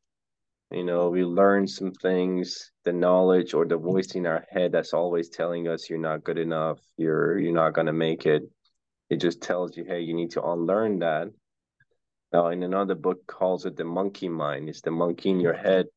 [0.70, 4.94] You know, we learn some things, the knowledge or the voice in our head that's
[4.94, 8.44] always telling us you're not good enough, you're you're not gonna make it
[9.10, 11.30] it just tells you, hey, you need to unlearn that.
[12.34, 14.68] Now, in another book, calls it the monkey mind.
[14.68, 15.88] It's the monkey in your head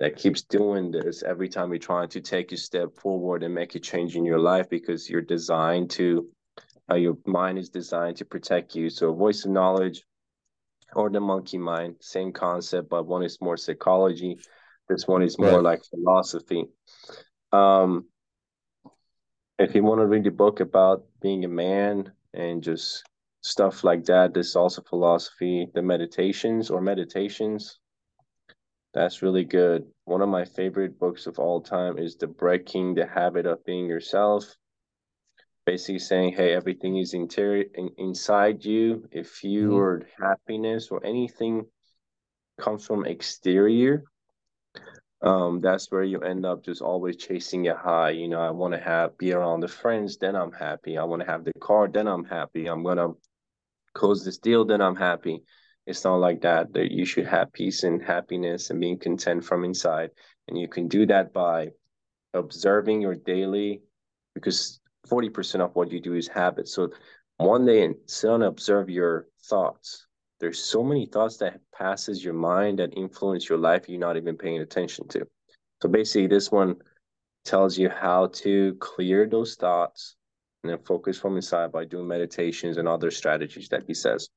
[0.00, 3.74] that keeps doing this every time you're trying to take a step forward and make
[3.74, 6.28] a change in your life because you're designed to,
[6.90, 8.90] uh, your mind is designed to protect you.
[8.90, 10.02] So, voice of knowledge
[10.94, 14.38] or the monkey mind, same concept, but one is more psychology.
[14.88, 15.62] This one is more right.
[15.62, 16.64] like philosophy.
[17.52, 18.06] Um,
[19.58, 23.02] if you want to read the book about being a man, and just
[23.40, 24.34] stuff like that.
[24.34, 27.78] There's also philosophy, the meditations or meditations.
[28.94, 29.84] That's really good.
[30.04, 33.86] One of my favorite books of all time is The Breaking the Habit of Being
[33.86, 34.44] Yourself.
[35.64, 39.08] Basically saying, hey, everything is interior in, inside you.
[39.10, 40.24] If your mm-hmm.
[40.24, 41.66] happiness or anything
[42.58, 44.04] comes from exterior,
[45.26, 48.10] um, that's where you end up just always chasing a high.
[48.10, 50.96] You know, I want to have be around the friends, then I'm happy.
[50.96, 52.66] I want to have the car, then I'm happy.
[52.66, 53.08] I'm gonna
[53.92, 55.42] close this deal, then I'm happy.
[55.86, 56.72] It's not like that.
[56.72, 60.10] That you should have peace and happiness and being content from inside,
[60.46, 61.70] and you can do that by
[62.32, 63.82] observing your daily,
[64.34, 66.68] because forty percent of what you do is habit.
[66.68, 66.90] So
[67.38, 70.05] one day and sit and observe your thoughts
[70.40, 74.36] there's so many thoughts that passes your mind that influence your life you're not even
[74.36, 75.26] paying attention to.
[75.82, 76.76] So basically this one
[77.44, 80.16] tells you how to clear those thoughts
[80.62, 84.28] and then focus from inside by doing meditations and other strategies that he says.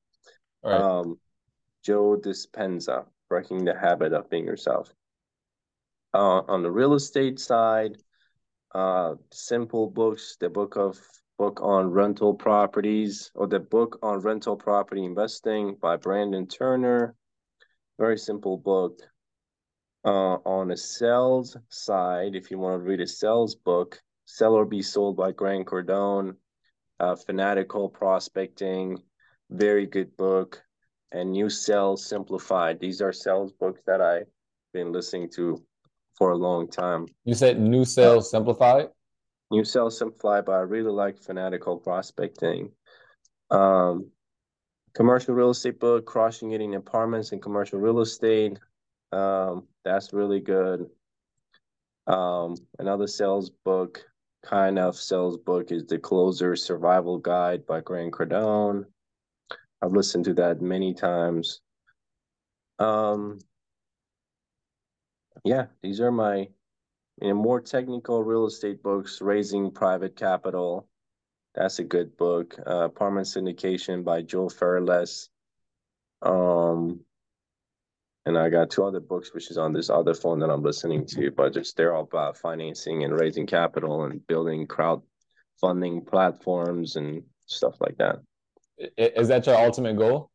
[0.62, 0.80] Right.
[0.80, 1.18] um,
[1.82, 4.92] joe dispenza breaking the habit of being yourself.
[6.12, 7.96] Uh, on the real estate side
[8.74, 10.98] uh, simple books the book of
[11.40, 17.14] book on rental properties or the book on rental property investing by Brandon Turner.
[17.98, 19.00] Very simple book.
[20.04, 24.66] Uh, on the sales side, if you want to read a sales book, Sell or
[24.66, 26.34] Be Sold by Grant Cardone,
[27.00, 28.98] uh, Fanatical Prospecting,
[29.48, 30.62] very good book,
[31.10, 32.78] and New Sales Simplified.
[32.80, 34.28] These are sales books that I've
[34.74, 35.56] been listening to
[36.18, 37.06] for a long time.
[37.24, 38.90] You said New Sales Simplified?
[39.50, 42.70] New Sales Simplified, but I really like Fanatical Prospecting.
[43.50, 44.10] Um,
[44.94, 48.58] commercial real estate book, Crushing It in Apartments and Commercial Real Estate.
[49.12, 50.86] Um, that's really good.
[52.06, 54.04] Um, another sales book,
[54.44, 58.84] kind of sales book, is The Closer Survival Guide by Grant Cardone.
[59.82, 61.60] I've listened to that many times.
[62.78, 63.38] Um,
[65.44, 66.48] yeah, these are my
[67.20, 70.88] in more technical real estate books, Raising Private Capital.
[71.54, 72.56] That's a good book.
[72.66, 75.28] Uh, Apartment Syndication by Joe Fairless.
[76.22, 77.00] Um,
[78.26, 81.06] and I got two other books, which is on this other phone that I'm listening
[81.06, 85.02] to, but just they're all about financing and raising capital and building crowd
[85.60, 88.20] funding platforms and stuff like that.
[88.96, 90.30] Is that your ultimate goal?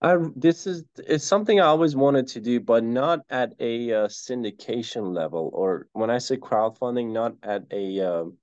[0.00, 4.08] I this is it's something I always wanted to do, but not at a uh,
[4.08, 8.36] syndication level, or when I say crowdfunding, not at a um,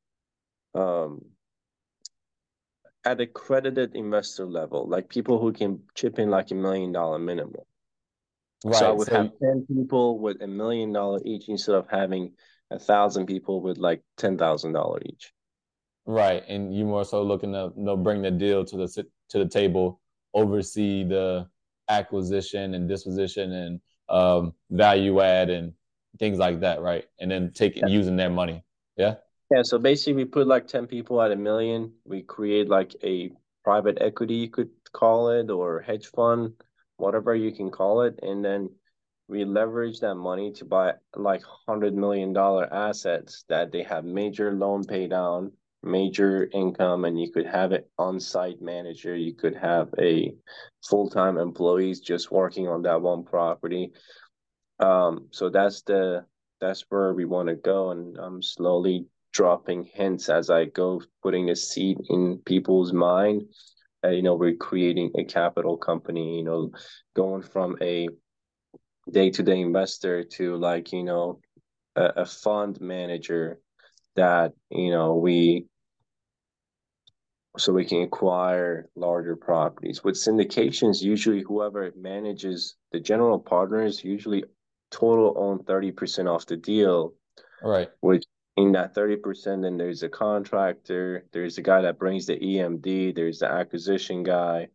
[0.73, 1.21] um
[3.05, 7.19] at a credited investor level, like people who can chip in like a million dollar
[7.19, 7.53] minimum.
[8.65, 8.75] Right.
[8.75, 12.33] So I would so have ten people with a million dollar each instead of having
[12.69, 15.31] a thousand people with like ten thousand dollar each.
[16.05, 19.39] Right, and you more so looking to you know, bring the deal to the to
[19.39, 20.01] the table
[20.35, 21.47] oversee the
[21.89, 25.73] acquisition and disposition and um, value add and
[26.19, 27.05] things like that, right?
[27.19, 27.93] And then taking yeah.
[27.93, 28.63] using their money.
[28.97, 29.15] Yeah.
[29.51, 29.63] Yeah.
[29.63, 31.93] So basically, we put like ten people at a million.
[32.05, 33.31] We create like a
[33.63, 36.53] private equity, you could call it, or hedge fund,
[36.97, 38.69] whatever you can call it, and then
[39.27, 44.53] we leverage that money to buy like hundred million dollar assets that they have major
[44.53, 45.51] loan pay down
[45.85, 50.33] major income and you could have an on-site manager you could have a
[50.89, 53.91] full-time employees just working on that one property.
[54.79, 56.25] Um so that's the
[56.59, 61.49] that's where we want to go and i'm slowly dropping hints as i go putting
[61.49, 63.43] a seed in people's mind.
[64.03, 66.71] Uh, you know we're creating a capital company you know
[67.15, 68.07] going from a
[69.11, 71.39] day-to-day investor to like you know
[71.95, 73.59] a, a fund manager
[74.15, 75.65] that you know we
[77.57, 80.03] so we can acquire larger properties.
[80.03, 84.43] With syndications, usually whoever manages the general partners usually
[84.91, 87.13] total own 30% off the deal.
[87.63, 87.89] Right.
[88.01, 88.23] Which
[88.57, 93.39] in that 30%, then there's a contractor, there's a guy that brings the EMD, there's
[93.39, 94.69] the acquisition guy,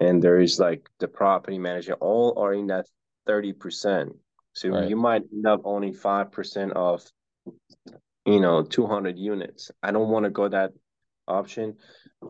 [0.00, 1.94] and there is like the property manager.
[1.94, 2.86] All are in that
[3.28, 4.10] 30%.
[4.54, 4.88] So right.
[4.88, 7.04] you might end up owning 5% of,
[8.26, 9.70] you know, 200 units.
[9.82, 10.72] I don't want to go that
[11.26, 11.76] option.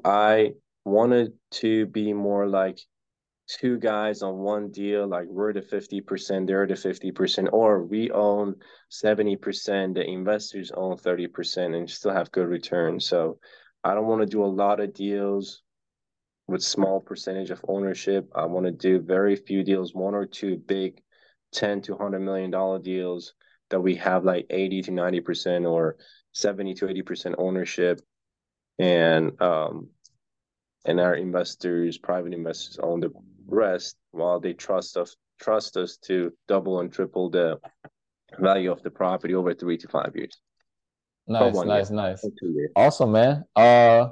[0.05, 0.53] I
[0.85, 2.79] wanted to be more like
[3.47, 8.55] two guys on one deal, like we're the 50%, they're the 50%, or we own
[8.91, 13.07] 70%, the investors own 30% and still have good returns.
[13.07, 13.39] So
[13.83, 15.63] I don't want to do a lot of deals
[16.47, 18.31] with small percentage of ownership.
[18.35, 21.03] I want to do very few deals, one or two big
[21.53, 23.35] 10 to 100 million dollar deals
[23.71, 25.97] that we have like 80 to 90% or
[26.33, 28.01] 70 to 80% ownership
[28.81, 29.89] and um,
[30.87, 33.13] and our investors, private investors, own the
[33.47, 37.59] rest while they trust us trust us to double and triple the
[38.39, 40.37] value of the property over three to five years.
[41.27, 41.97] Nice, nice, year.
[41.97, 42.25] nice.
[42.77, 43.45] Awesome, man.
[43.57, 44.09] Uh,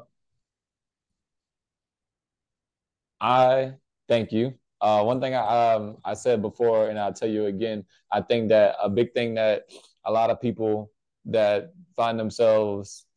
[3.20, 3.74] I
[4.08, 4.54] thank you.
[4.80, 7.84] Uh, one thing I um I said before, and I'll tell you again.
[8.12, 9.64] I think that a big thing that
[10.04, 10.90] a lot of people
[11.26, 13.07] that find themselves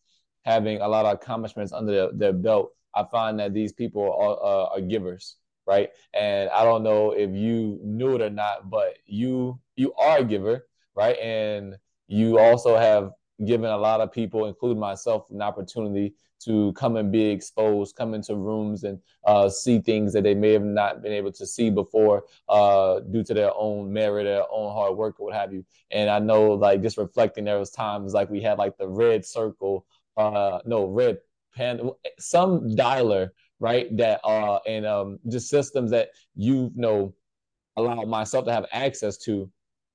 [0.44, 4.38] having a lot of accomplishments under their, their belt, I find that these people are,
[4.44, 5.90] uh, are givers, right?
[6.14, 10.24] And I don't know if you knew it or not, but you you are a
[10.24, 11.18] giver, right?
[11.18, 11.78] And
[12.08, 13.12] you also have
[13.46, 16.14] given a lot of people, including myself, an opportunity
[16.44, 20.52] to come and be exposed, come into rooms and uh, see things that they may
[20.52, 24.74] have not been able to see before uh, due to their own merit, their own
[24.74, 25.64] hard work, or what have you.
[25.92, 29.24] And I know, like, just reflecting, there was times like we had like the red
[29.24, 29.86] circle,
[30.18, 31.18] uh, no, red
[31.56, 31.90] pen,
[32.20, 33.96] some dialer, right?
[33.98, 37.14] That uh, and um, just systems that you know
[37.78, 39.50] allowed myself to have access to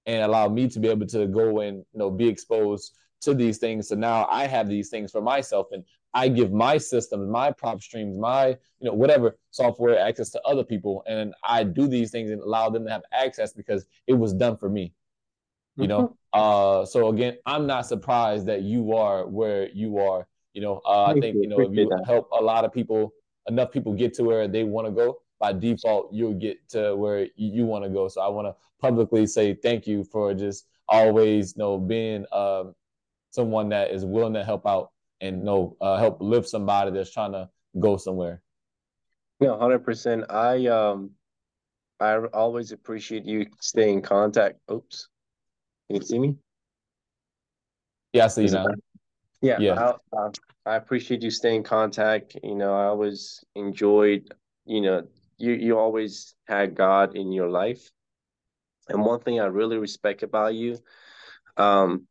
[0.07, 3.59] and allow me to be able to go and you know be exposed to these
[3.59, 3.89] things.
[3.89, 5.85] So now I have these things for myself and
[6.17, 11.05] I give my systems, my PropStreams, my, you know, whatever software access to other people.
[11.07, 14.57] And I do these things and allow them to have access because it was done
[14.57, 14.95] for me.
[15.77, 16.17] You know?
[16.37, 20.27] Uh so again, I'm not surprised that you are where you are.
[20.53, 23.13] You know, uh, I think, you know, if you help a lot of people,
[23.47, 27.25] enough people get to where they want to go, by default, you'll get to where
[27.37, 28.09] you, you want to go.
[28.09, 32.75] So I want to publicly say thank you for just always, you know, being um,
[33.31, 37.13] someone that is willing to help out and you know uh, help lift somebody that's
[37.13, 38.43] trying to go somewhere.
[39.41, 40.25] Yeah, hundred percent.
[40.31, 41.11] I um,
[42.01, 44.59] I always appreciate you staying in contact.
[44.71, 45.09] Oops,
[45.89, 46.37] can you see me?
[48.13, 48.67] Yeah, see you now.
[49.43, 49.93] Yeah, yeah.
[50.13, 50.31] I, uh,
[50.65, 52.37] I appreciate you staying in contact.
[52.43, 54.35] You know, I always enjoyed.
[54.65, 55.07] You know,
[55.39, 57.91] you you always had God in your life,
[58.89, 60.79] and one thing I really respect about you,
[61.57, 62.07] um,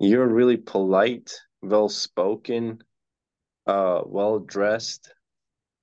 [0.00, 1.32] you're really polite
[1.62, 2.78] well spoken,
[3.66, 5.12] uh, well dressed.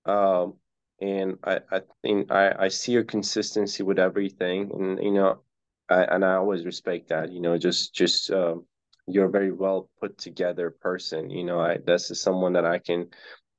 [0.06, 0.56] Um,
[1.02, 4.72] and I, I think I, I see your consistency with everything.
[4.74, 5.42] And, you know,
[5.90, 8.66] I, and I always respect that, you know, just, just, um,
[9.08, 11.30] you're a very well put together person.
[11.30, 13.08] You know, I, this is someone that I can,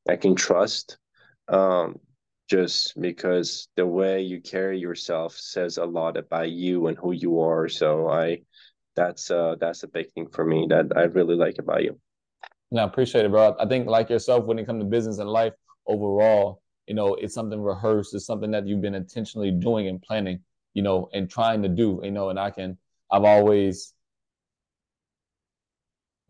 [0.09, 0.99] I can trust.
[1.49, 2.01] Um,
[2.49, 7.41] just because the way you carry yourself says a lot about you and who you
[7.41, 7.69] are.
[7.69, 8.43] So I,
[8.95, 12.01] that's uh that's a big thing for me that I really like about you.
[12.71, 13.55] No, I appreciate it, bro.
[13.61, 15.53] I think like yourself, when it comes to business and life
[15.87, 18.15] overall, you know, it's something rehearsed.
[18.15, 20.41] It's something that you've been intentionally doing and planning,
[20.77, 22.77] you know, and trying to do, you know, and I can,
[23.11, 23.95] I've always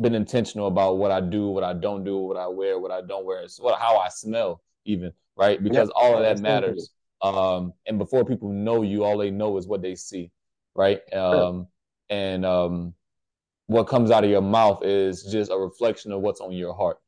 [0.00, 3.00] been intentional about what I do, what I don't do, what I wear, what I
[3.00, 5.60] don't wear, it's what, how I smell even, right?
[5.60, 6.90] Because yeah, all of that matters.
[7.22, 10.30] Um, and before people know you, all they know is what they see,
[10.76, 11.00] right?
[11.12, 11.66] Um, sure.
[12.10, 12.94] and, um,
[13.66, 16.98] what comes out of your mouth is just a reflection of what's on your heart,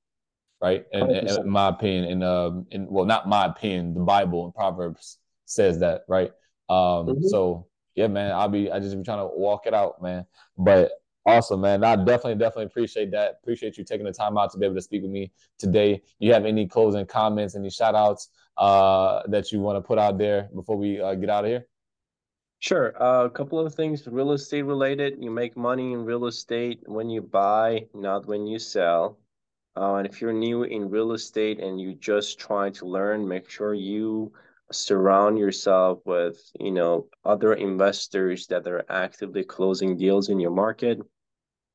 [0.61, 0.87] right?
[0.93, 4.53] And, and in my opinion, and um, in well, not my opinion, the Bible and
[4.53, 6.33] Proverbs says that, right?
[6.69, 7.27] Um, mm-hmm.
[7.29, 10.25] so yeah, man, I'll be I just be trying to walk it out, man.
[10.57, 10.93] But
[11.27, 11.85] awesome, man.
[11.85, 13.39] I definitely, definitely appreciate that.
[13.43, 16.03] Appreciate you taking the time out to be able to speak with me today.
[16.19, 20.19] You have any closing comments, any shout outs uh, that you want to put out
[20.19, 21.67] there before we uh, get out of here?
[22.61, 23.01] Sure.
[23.01, 25.17] Uh, a couple of things real estate related.
[25.21, 29.19] You make money in real estate when you buy, not when you sell.
[29.77, 33.49] Uh, and if you're new in real estate and you're just trying to learn, make
[33.49, 34.33] sure you
[34.73, 40.99] surround yourself with, you know, other investors that are actively closing deals in your market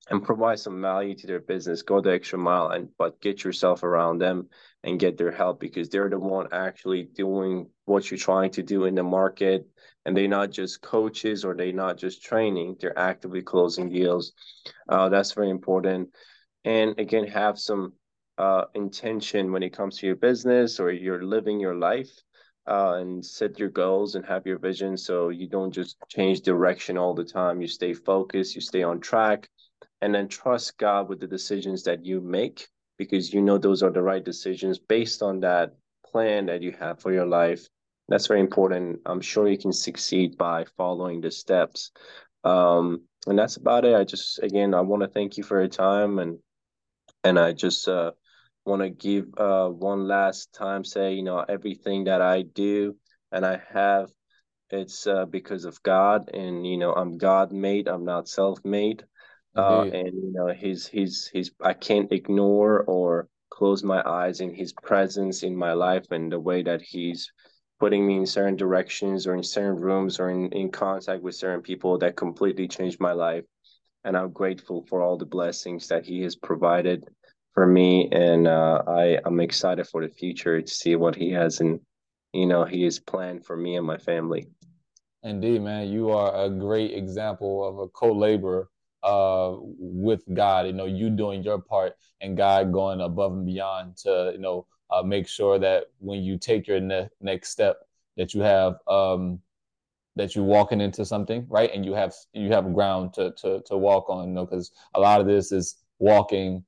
[0.09, 1.81] and provide some value to their business.
[1.81, 4.49] Go the extra mile and but get yourself around them
[4.83, 8.85] and get their help because they're the one actually doing what you're trying to do
[8.85, 9.67] in the market.
[10.05, 14.33] And they're not just coaches or they're not just training they're actively closing deals.
[14.89, 16.09] Uh, that's very important.
[16.65, 17.93] And again have some
[18.37, 22.11] uh, intention when it comes to your business or you're living your life
[22.67, 26.97] uh, and set your goals and have your vision so you don't just change direction
[26.97, 29.49] all the time you stay focused you stay on track
[30.01, 33.91] and then trust god with the decisions that you make because you know those are
[33.91, 37.67] the right decisions based on that plan that you have for your life
[38.09, 38.99] that's very important.
[39.05, 41.91] I'm sure you can succeed by following the steps.
[42.43, 43.95] Um, and that's about it.
[43.95, 46.39] I just again I want to thank you for your time and
[47.23, 48.11] and I just uh,
[48.65, 52.95] want to give uh, one last time say you know everything that I do
[53.31, 54.09] and I have
[54.69, 59.03] it's uh, because of God and you know I'm God made I'm not self made
[59.55, 64.53] uh, and you know he's he's he's I can't ignore or close my eyes in
[64.53, 67.31] his presence in my life and the way that he's
[67.79, 71.61] putting me in certain directions or in certain rooms or in, in contact with certain
[71.61, 73.43] people that completely changed my life.
[74.03, 77.05] And I'm grateful for all the blessings that he has provided
[77.53, 78.09] for me.
[78.11, 81.79] And uh, I, I'm excited for the future to see what he has and,
[82.33, 84.47] you know, he has planned for me and my family.
[85.23, 85.87] Indeed, man.
[85.87, 88.69] You are a great example of a co-laborer
[89.03, 90.65] uh, with God.
[90.65, 94.65] You know, you doing your part and God going above and beyond to, you know,
[94.91, 97.77] uh, make sure that when you take your ne- next step,
[98.17, 99.39] that you have um,
[100.15, 103.77] that you're walking into something right, and you have you have ground to to to
[103.77, 104.27] walk on.
[104.27, 106.63] You know, because a lot of this is walking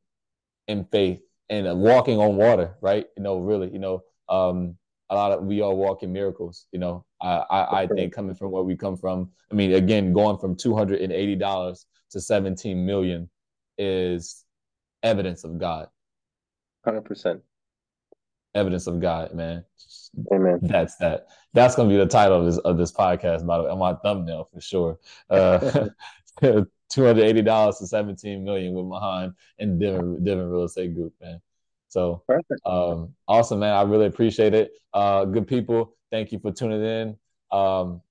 [0.68, 3.06] in faith and uh, walking on water, right?
[3.18, 4.76] You know, really, you know, um,
[5.10, 6.66] a lot of we all walk in miracles.
[6.72, 10.14] You know, I I, I think coming from where we come from, I mean, again,
[10.14, 13.30] going from two hundred and eighty dollars to seventeen million
[13.78, 14.44] is
[15.04, 15.88] evidence of God.
[16.84, 17.42] Hundred percent
[18.56, 19.64] evidence of God, man.
[20.34, 20.60] Amen.
[20.62, 21.28] That's that.
[21.54, 23.94] That's gonna be the title of this of this podcast, by the way, on my
[23.96, 25.00] thumbnail for sure.
[25.30, 25.90] Uh,
[26.90, 31.14] Two hundred eighty dollars to seventeen million with Mahan and Divin Divin Real Estate Group,
[31.22, 31.42] man.
[31.88, 32.62] So Perfect.
[32.66, 33.74] Um, awesome, man.
[33.74, 34.72] I really appreciate it.
[34.94, 37.18] Uh, good people, thank you for tuning in.
[37.52, 38.02] Um,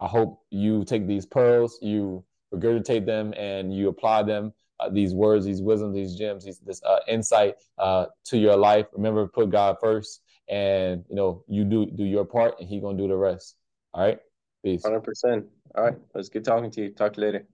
[0.00, 5.14] I hope you take these pearls, you regurgitate them, and you apply them uh, these
[5.14, 8.86] words, these wisdoms, these gems, these, this uh, insight uh, to your life.
[8.92, 12.96] Remember, put God first, and you know you do do your part, and He gonna
[12.96, 13.56] do the rest.
[13.92, 14.18] All right,
[14.64, 14.82] peace.
[14.82, 15.46] Hundred percent.
[15.74, 16.90] All right, let's get talking to you.
[16.90, 17.46] Talk to you later.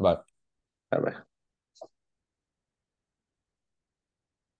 [0.00, 0.16] Vai.
[0.90, 1.29] Tá bem.